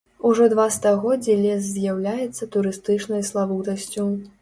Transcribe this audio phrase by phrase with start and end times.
[0.27, 4.13] Ужо два стагоддзі лес з'яўляецца турыстычнай славутасцю.